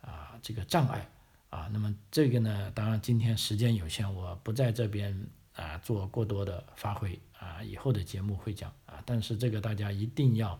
[0.00, 1.08] 啊这个障碍
[1.50, 1.68] 啊。
[1.72, 9.02] 那么这个呢，当然今天时间有限，我不在这边啊做过多的发挥啊，以后的节目会讲啊。
[9.04, 10.58] 但是这个大家一定要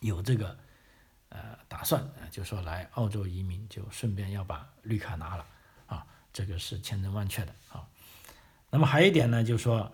[0.00, 0.54] 有这个。
[1.34, 5.46] 呃，打算啊，就说来澳洲移民，就顺便要把绿卡拿了
[5.86, 7.88] 啊，这个是千真万确的啊。
[8.68, 9.90] 那么还有一点呢，就是说，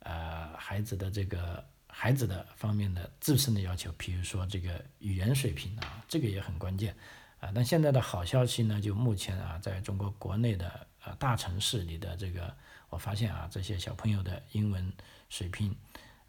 [0.00, 6.96] 呃，孩子的这个孩子的方面的自身的要求，比如说这个语言水平啊，这个也很关键
[7.38, 7.52] 啊。
[7.54, 12.52] 但现在的好消息呢，就目前啊，在中国国内的呃大城市里的这个，
[12.92, 14.92] 我发现啊，这些小朋友的英文
[15.28, 15.74] 水平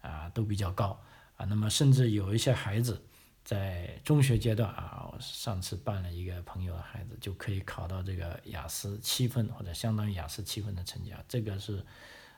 [0.00, 1.00] 啊都比较高
[1.36, 1.44] 啊。
[1.44, 3.00] 那么甚至有一些孩子。
[3.44, 11.84] 在中学阶段啊，我上次办了一个朋友的孩子，就可以考到这个雅思七分或者相当于雅思七分的成绩啊，这个是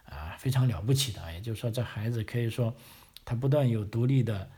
[0.04, 1.32] 啊非常了不起的。
[1.32, 2.74] 也就是说，这孩子可以说
[3.24, 4.50] 他不断有独立的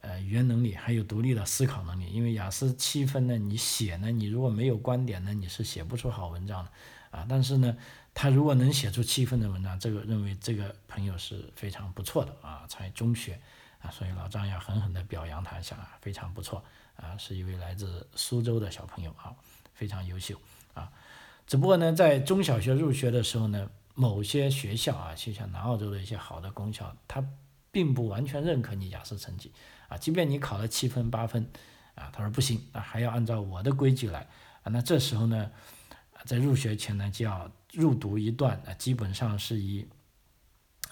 [0.00, 2.06] 呃语言能力，还有独立的思考能力。
[2.06, 6.70] 因为雅思七分呢，你写呢，你如果没有观点呢，你是写不出好文章的
[7.10, 7.26] 啊。
[7.28, 7.76] 但是呢，
[8.12, 13.40] 他如果能写出七分的文章，这个认为这个朋友是非常不错的啊，才中学。
[13.80, 16.64] 啊，所以老张要狠狠地表扬他一下啊，非常不错
[16.96, 19.32] 啊，是一位来自苏州的小朋友啊，
[19.72, 20.36] 非常优秀
[20.74, 20.90] 啊。
[21.46, 27.24] 只不过呢，在中小学入学的时候呢，某些学校啊，就像南澳洲的一些好的公校，他
[27.70, 29.52] 并不完全认可你雅思成绩
[29.88, 31.50] 啊，即便你考了七分八分
[31.94, 34.20] 啊，他说不行啊，还要按照我的规矩来
[34.62, 34.70] 啊。
[34.70, 35.50] 那这时候呢，
[36.24, 39.88] 在入学前呢，就要入读一段啊，基本上是以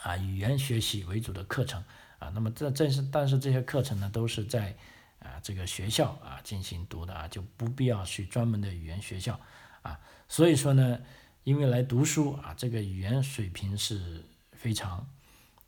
[0.02, 1.84] 啊语言学习为主的课程。
[2.18, 4.74] 啊，那么这这是，但是这些课程呢，都是在
[5.18, 9.38] 啊这个学校啊进行读的啊，就不必要去专门的语言学校
[9.82, 10.00] 啊。
[10.26, 10.98] 所以说呢，
[11.44, 15.06] 因为来读书啊，这个语言水平是非常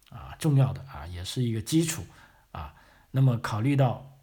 [0.09, 2.03] 啊重要的啊，也是一个基础。
[3.11, 4.18] 那么考虑到，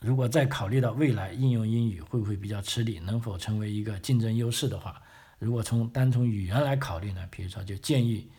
[0.00, 5.02] 如果再考虑到未来应用英语会不会比较吃力，能否成为一个竞争优势的话，
[5.38, 8.30] 如果从单从语言来考虑呢，比如说就建议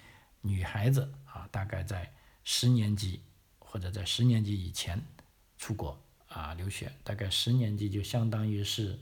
[0.41, 2.11] 女孩子啊，大概在
[2.43, 3.21] 十年级
[3.59, 5.01] 或者在十年级以前
[5.57, 8.99] 出国啊留学，大概十年级就相当于是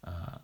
[0.00, 0.40] 呃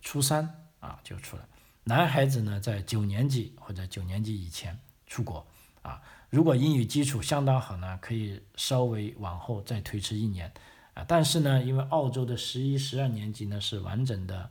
[0.00, 1.42] 初三啊就出来。
[1.84, 5.46] 男孩子呢在九年级或者九年级以前出国
[5.82, 10.50] 啊，如果英语基础相当好呢，可以稍微往后再推迟一年
[10.94, 11.04] 啊。
[11.06, 14.50] 但是呢，因为澳洲的十一、十二年级呢是完整的。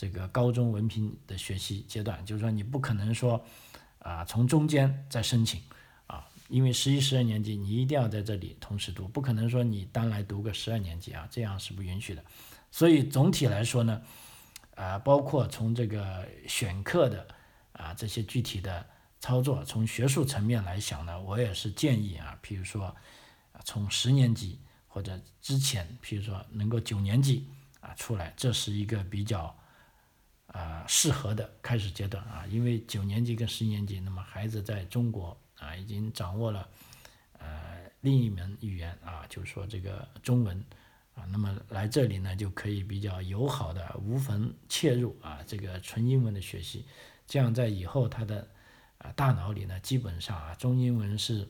[0.00, 3.44] 这个高中文凭的学习阶段，就是说你不可能说，
[3.98, 5.60] 啊，从中间再申请，
[6.06, 12.22] 啊，因为十一、十二年级你一定要在这里同时读，不可能说你单来读个十二年级啊，这样是不允许的。
[12.70, 14.00] 所以总体来说呢，
[14.76, 17.26] 啊，包括从这个选课的
[17.72, 18.86] 啊这些具体的
[19.20, 22.94] 操作，从学术层面来想呢，我也是建议啊，比如说，
[23.64, 27.46] 从十年级或者之前，比如说能够九年级
[27.80, 29.54] 啊出来，这是一个比较。
[30.48, 36.66] 啊，适合的开始阶段啊，因为九年级跟十年级，那么孩子在中国啊，已经掌握了
[37.38, 40.58] 呃另一门语言啊，就是说这个中文
[41.14, 46.86] 啊，那么来这里呢，就可以比较友好的无缝切入啊，这个纯英文的学习，
[47.26, 48.48] 这样在以后他的
[48.98, 51.48] 啊大脑里呢，基本上啊中英文是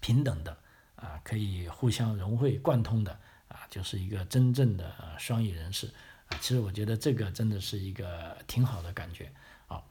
[0.00, 0.56] 平等的
[0.96, 5.86] 啊，可以互相融会贯通的啊，就是一个真正的双语人士
[6.28, 6.38] 啊。
[6.40, 9.32] 其实我觉得这个真的是一个挺好的感觉
[9.68, 9.82] 啊，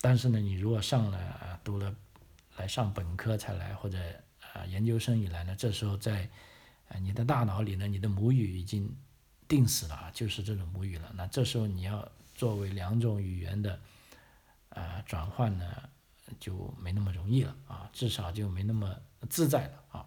[0.00, 1.94] 但是呢，你如果上了读了
[2.56, 3.98] 来上本科才来或者
[4.52, 6.28] 啊研究生以来呢，这时候在
[6.88, 8.92] 啊你的大脑里呢，你的母语已经
[9.46, 11.12] 定死了啊，就是这种母语了。
[11.14, 13.80] 那这时候你要作为两种语言的
[14.70, 15.66] 啊转换呢，
[16.38, 18.94] 就没那么容易了啊，至少就没那么
[19.28, 20.06] 自在了啊。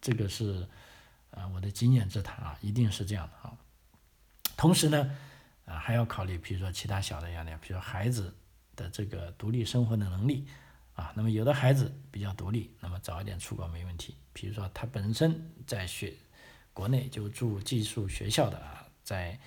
[0.00, 0.68] 这个是
[1.30, 3.56] 啊我的经验之谈啊，一定是这样的啊。
[4.56, 5.10] 同时呢，
[5.64, 8.34] 啊还要考虑，比如说其他小的压力，比如说孩子
[8.74, 10.46] 的这个独立生活的能力，
[10.94, 14.16] 啊，那么有的孩子比较独立，那么早一点出国没问题。
[14.32, 16.14] 比如说他本身在学
[16.72, 19.38] 国内就住寄宿学校的啊，在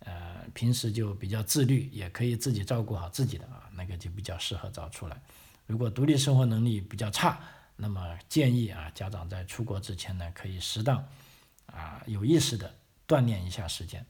[0.00, 5.20] 呃平时就比较自律，也可以自己照顾好自己的啊，那个就比较适合早出来。
[5.66, 7.40] 如果独立生活能力比较差，
[7.76, 11.04] 那么建议啊家长在出国之前呢，可以适当
[11.66, 12.74] 啊有意识的
[13.06, 14.04] 锻炼一下时间。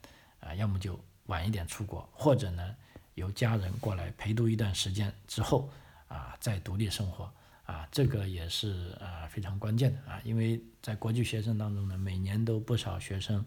[0.44, 2.74] 啊，要么就晚一点出国，或者呢，
[3.14, 5.70] 由家人过来陪读一段时间之后，
[6.08, 13.46] 啊，再独立生活，啊，这个也是啊非常关键的啊，因为在国际学生当中呢，每年都不少学生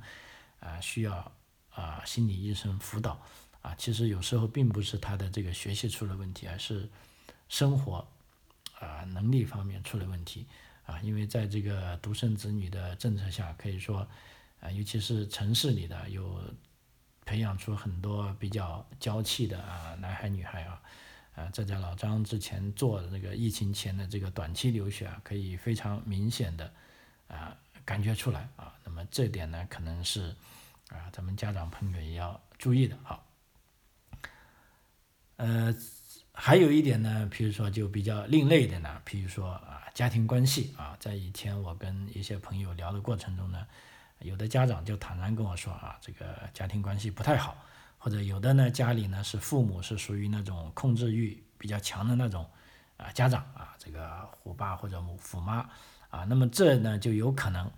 [0.62, 1.30] 啊需要
[1.70, 3.22] 啊心理医生辅导，
[3.66, 6.88] 啊，其实有时候并不是他的这个学习出了问题，而是
[7.50, 8.08] 生活
[8.80, 10.46] 啊能力方面出了问题，
[10.86, 14.08] 啊，因为在这个独生子女的政策下，可以说
[14.62, 16.40] 啊，尤其是城市里的有。
[17.28, 20.80] 培养出很多比较娇气的啊男孩女孩啊，
[21.34, 26.72] 啊这在老张之前做的那个疫情前的这个短期留学啊，可以非常明显的
[27.28, 28.72] 啊感觉出来啊。
[28.84, 30.36] 那么这点呢，可能是
[30.90, 33.20] 啊咱们家长朋友也要注意的啊。
[35.38, 35.76] 呃，
[36.32, 43.66] 还有一点呢，比如说就比较另类的呢，比如说啊家庭关系啊，在以前我跟一些朋友聊的过程中呢。
[44.20, 47.56] 有的家长就坦然跟我说啊，这个家庭关系不太好，
[47.98, 52.50] 或者有的呢家里呢是父母是属于那种控制欲比较强的那种
[52.96, 55.70] 啊家长啊，这个虎爸或者母虎妈
[56.10, 57.70] 啊，那么这呢就有可能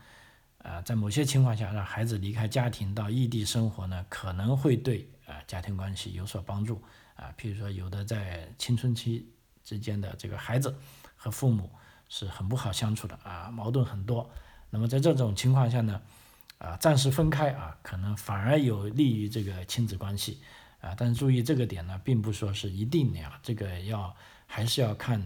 [0.60, 6.82] 啊在某些情况下让孩子离开家庭到异地生活呢，可能会对啊家庭关系有所帮助
[7.18, 9.30] 啊，譬如说有的在青春期
[9.64, 10.74] 之间的这个孩子
[11.18, 11.70] 和父母
[12.08, 14.30] 是很不好相处的啊，矛盾很多，
[14.70, 16.02] 那么在这种情况下呢。
[16.60, 20.42] 啊，暂时分开啊，可能反而有利于这个亲子关系
[20.82, 20.96] 啊。
[20.98, 24.16] 但是注意这个点呢，并不说是一定的啊，这个要
[24.48, 25.22] 还是要看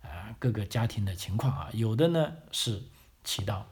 [0.00, 1.70] 啊各个家庭的情况啊。
[1.72, 2.82] 有的呢是
[3.22, 3.64] 起到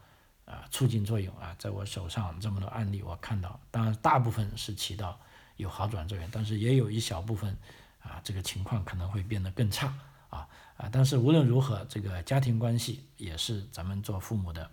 [0.44, 5.20] 啊促进作用啊，在我手上这么多案例我看到，当然大部分是起到
[5.61, 7.56] 有好转作用，但是也有一小部分
[8.02, 9.94] 啊这个情况可能会变得更差
[10.30, 10.88] 啊啊。
[10.90, 14.70] 但是无论如何，这个家庭关系也是咱们做父母的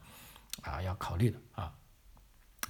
[0.61, 1.73] 啊要考虑的啊。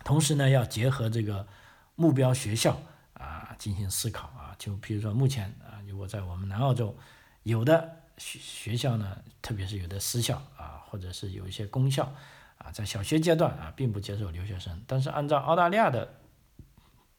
[0.04, 1.48] 同时呢，要结合这个
[1.96, 2.80] 目标学校
[3.14, 6.96] 啊进行思考啊，就比如说目前啊，如果在我们南澳洲
[7.44, 12.12] 有的学学校呢，特别是有的私校啊，或者是有一些公校
[12.58, 16.14] 啊，在小学阶段啊，并不接受留学生，但是按照澳大利亚的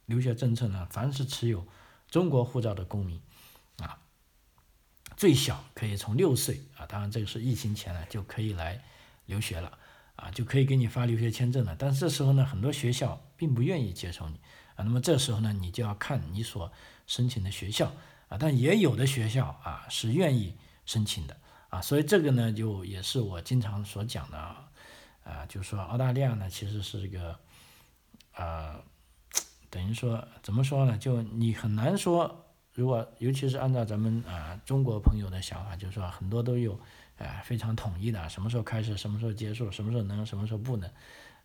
[0.08, 1.66] 留学政策呢，凡是持有
[2.10, 3.20] 中国护照的公民
[3.76, 4.00] 啊，
[5.18, 8.82] 最小可以从六岁啊，当然这个是疫情前呢就可以来
[9.26, 9.78] 留学了
[10.16, 11.76] 啊，就可以给你发留学签证了。
[11.78, 14.40] 但是这时候呢，很多学校并不愿意接受你
[14.76, 16.72] 啊，那么这时候呢，你就要看你所
[17.06, 17.92] 申请的学校
[18.30, 20.56] 啊，但也有的学校啊是愿意
[20.86, 21.36] 申请的
[21.68, 24.70] 啊，所以这个呢就也是我经常所讲的啊，
[25.24, 27.38] 啊，就是说澳大利亚呢其实是一个
[28.32, 28.80] 啊。
[29.70, 30.96] 等于说怎么说呢？
[30.96, 36.72] 就你很难说，如果尤其是按照咱们啊中国朋友的想法，就是说很多都有
[37.18, 40.90] 啊非常统一的，什么时候开始，什么时候结束，什么时候能，什么时候不能，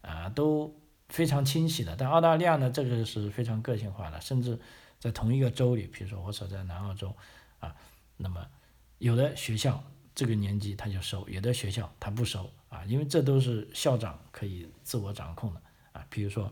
[0.01, 0.73] 啊都
[1.09, 1.95] 非常清晰的。
[1.97, 4.57] 但澳大利亚呢，这个是非常个性化的，甚至
[4.99, 7.13] 在同一个州里，比如说我所在南澳洲
[7.59, 7.75] 啊，
[8.15, 8.47] 那么
[8.99, 9.83] 有的学校
[10.15, 15.61] 这个年级他就收，有的学校他不收啊，因为这都是校长可以自我掌控的
[15.91, 16.49] 啊，比如说。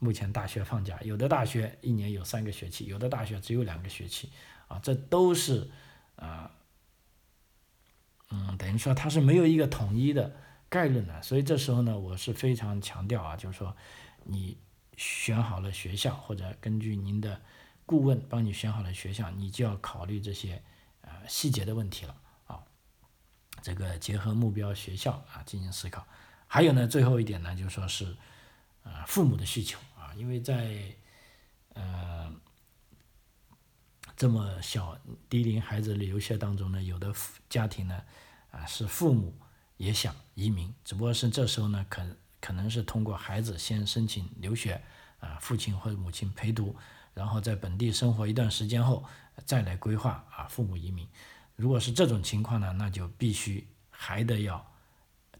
[0.00, 4.30] 目前大学放假，有的大学一年有三个学期，有的大学只有两个学期，
[4.66, 5.70] 啊，这都是
[6.16, 6.50] 啊，
[8.30, 10.34] 嗯，等于说它是没有一个统一的
[10.70, 13.76] 概论的，所以这时候呢，我是非常强调啊，就是说
[14.24, 14.56] 你
[14.96, 17.38] 选好了学校，或者根据您的
[17.84, 20.62] 顾问帮你选好了学校，你就要考虑这些
[21.02, 22.64] 啊细节的问题了啊，
[23.60, 26.06] 这个结合目标学校啊进行思考，
[26.46, 28.16] 还有呢，最后一点呢，就说是
[28.82, 29.78] 啊父母的需求。
[30.20, 30.76] 因为在
[31.72, 32.30] 呃
[34.14, 35.00] 这么小
[35.30, 37.10] 低龄孩子留学当中呢，有的
[37.48, 38.02] 家庭呢
[38.50, 39.34] 啊是父母
[39.78, 42.04] 也想移民，只不过是这时候呢可
[42.38, 44.82] 可能是通过孩子先申请留学
[45.20, 46.76] 啊，父亲或者母亲陪读，
[47.14, 49.02] 然后在本地生活一段时间后
[49.46, 51.08] 再来规划啊父母移民。
[51.56, 54.70] 如果是这种情况呢，那就必须还得要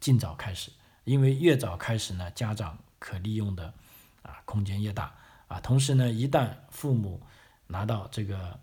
[0.01, 0.71] 尽早开始，
[1.05, 3.75] 因为越早开始呢，家长可利用的。
[4.23, 5.15] 啊，空间越大
[5.49, 7.21] 啊，同时呢，一旦父母
[7.67, 8.59] 拿到这个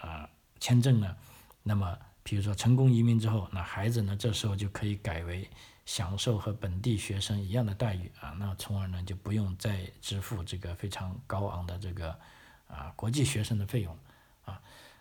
[0.00, 0.28] 啊
[0.60, 1.16] 签证呢，
[1.62, 5.48] 那么比如说成功移民之后，那孩子呢这时候就可以改为
[5.86, 12.10] 享受和本地学生一样的待遇啊，那从而呢就不用再支付这个非常高昂的这个
[12.66, 13.98] 啊国际学生的费用
[14.44, 14.60] 啊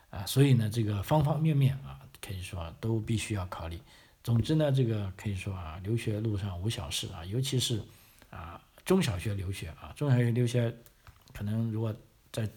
[0.10, 3.80] 啊，所以呢这个方方面面啊可以说都必须要考虑。
[4.24, 7.84] 总之呢，这个可以说啊，留学路上无小事啊，尤其是
[8.30, 8.62] 啊。
[8.88, 10.74] 中小学留学啊，中小学留学，
[11.34, 11.94] 可能如果
[12.32, 12.50] 在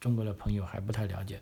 [0.00, 1.40] 中国的朋友还不太了解，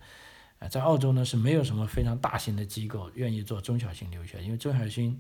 [0.58, 5.18] 呃，在澳洲呢是没有什么非常大型的机构愿意做中小型留学，因为中小型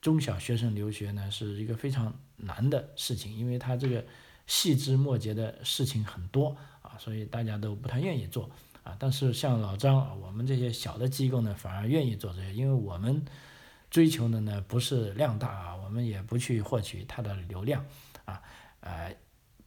[0.00, 4.02] 中小学生留学呢是一个非常难的事情，因为它这个
[4.46, 8.50] 细枝末节的事情很多啊，所以大家都不太愿意做
[8.84, 8.96] 啊。
[8.98, 13.22] 但是像老张啊，我们这些小的机构呢，反而愿意做这些，因为我们
[13.90, 17.84] 追求的呢不是量大啊，我们也不去获取它的流量。
[18.24, 18.42] 啊，
[18.80, 19.14] 呃，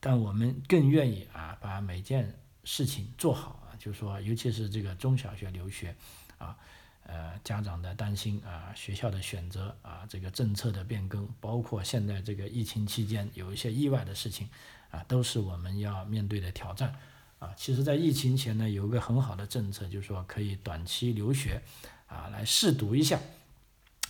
[0.00, 2.34] 但我们更愿意啊，把每件
[2.64, 5.94] 事情做好啊，就是说，尤其是这个中小学留学，
[6.38, 6.56] 啊，
[7.04, 14.48] 呃，家长的担心啊，学校的选择啊，这个政策的变更，包括现在这个疫情期间有一些意外的事情，
[14.90, 16.94] 啊，都是我们要面对的挑战。
[17.38, 21.62] 啊，其实，在疫情前呢，有一个很好的政策，就是说可以短期留学，
[22.08, 23.20] 啊，来试读一下，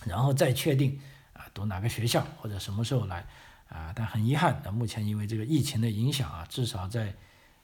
[0.05, 0.99] 然后再确定
[1.33, 3.27] 啊，读哪个学校或者什么时候来。
[3.69, 7.13] 啊，但很遗憾，那目前因为这个疫情的影响啊，至少在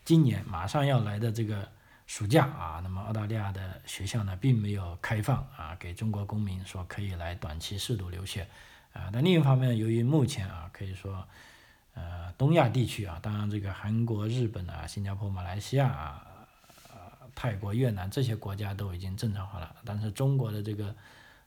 [0.03, 1.67] 今年马上要来的这个
[2.05, 8.47] 暑假啊，那么澳大利亚的学校呢，并没有开放啊，给中国公民说可以来短期试读留学
[8.93, 9.09] 啊。
[9.11, 11.27] 但另一方面，由于目前啊，可以说
[11.95, 16.27] 呃东亚地区啊，当然这个韩国、日本啊、新加坡、马来西亚啊、
[17.33, 20.95] 泰国、越南这些国家都已经正常化了，但是中国的这个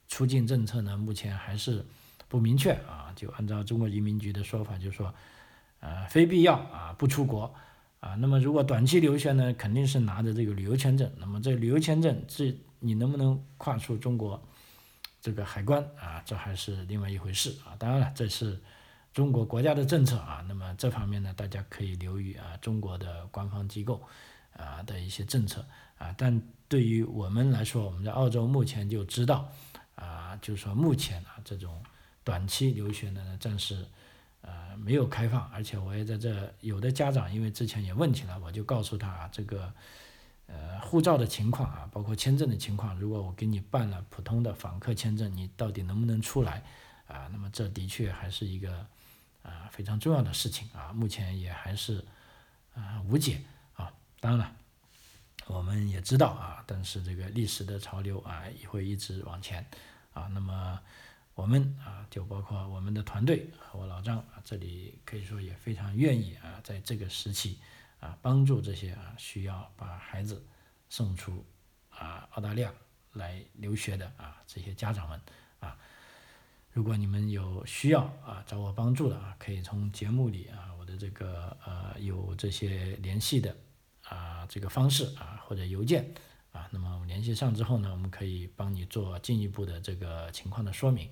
[0.08, 1.86] 出境政策呢，目前还是。
[2.28, 5.14] 不明确啊，就按照中国移民局的说法，就是说，
[5.80, 7.54] 呃，非必要啊，不出国
[8.00, 8.14] 啊。
[8.16, 11.10] 那么如果短期留学呢，肯定是拿着这个旅游签证。
[11.16, 14.46] 那么这旅游签证，这你能不能跨出中国
[15.22, 16.22] 这个海关啊？
[16.26, 17.74] 这还是另外一回事啊。
[17.78, 18.60] 当然了，这是
[19.14, 20.44] 中国国家的政策啊。
[20.46, 24.02] 那么这方面呢，大家可以留意啊，中国的官方机构
[24.52, 25.64] 啊的一些政策
[25.96, 26.14] 啊。
[26.18, 29.50] 但对于我们来说，我们在澳洲目前就知道
[29.94, 31.82] 啊，就是说目前啊这种。
[32.28, 33.86] 短期留学呢，暂时
[34.42, 39.72] 呃没有开放，而且我也在这有的家长因为之前也问起了，我就告诉他啊这个
[40.46, 46.62] 呃护照的情况啊，包括签证的情况，如果我给你办了普通的访客签证，你到底能不能出来
[47.06, 47.30] 啊？
[47.32, 48.86] 那么这的确还是一个
[49.40, 52.04] 啊非常重要的事情啊，目前也还是
[52.74, 53.40] 啊无解
[53.72, 53.90] 啊。
[54.20, 54.52] 当然了，
[55.46, 59.64] 我们也知道啊，但是这个历史的潮流啊也会一直往前
[60.12, 60.78] 啊，那么。
[61.38, 67.60] 我们啊，就包括我们的团队和我老张啊，这里可以说也非常愿意啊，在这个时期
[68.00, 70.44] 啊，帮助这些啊需要把孩子
[70.88, 71.46] 送出
[71.90, 72.74] 啊澳大利亚
[73.12, 75.20] 来留学的啊这些家长们
[75.60, 75.78] 啊，
[76.72, 83.56] 如果你们有需要啊找我帮助的啊，可以从节目里啊我的这个呃有这些联系的
[84.02, 86.12] 啊这个方式啊或者邮件
[86.50, 91.08] 啊，那么我联系上之后呢，我们可以帮你做进一步的这个情况的说明。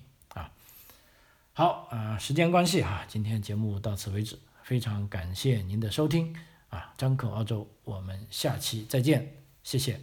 [1.57, 6.31] 好啊，时间关系啊，今天节目到此为止，非常感谢您的收听
[6.69, 9.27] 啊，张口澳洲，我们下期再见，
[9.63, 9.99] 谢谢。